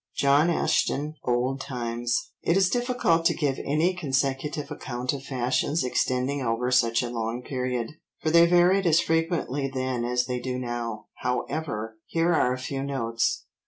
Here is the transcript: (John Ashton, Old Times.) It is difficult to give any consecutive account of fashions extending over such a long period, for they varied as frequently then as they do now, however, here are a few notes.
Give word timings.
(John 0.15 0.49
Ashton, 0.49 1.13
Old 1.23 1.61
Times.) 1.61 2.31
It 2.41 2.57
is 2.57 2.71
difficult 2.71 3.23
to 3.25 3.35
give 3.35 3.59
any 3.59 3.93
consecutive 3.93 4.71
account 4.71 5.13
of 5.13 5.21
fashions 5.21 5.83
extending 5.83 6.41
over 6.41 6.71
such 6.71 7.03
a 7.03 7.09
long 7.11 7.43
period, 7.43 7.99
for 8.19 8.31
they 8.31 8.47
varied 8.47 8.87
as 8.87 8.99
frequently 8.99 9.67
then 9.67 10.03
as 10.03 10.25
they 10.25 10.39
do 10.39 10.57
now, 10.57 11.05
however, 11.17 11.99
here 12.07 12.33
are 12.33 12.51
a 12.51 12.57
few 12.57 12.81
notes. 12.81 13.45